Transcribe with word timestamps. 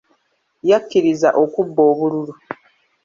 Yakkiriza 0.69 1.29
okubba 1.43 1.81
obululu. 1.91 2.33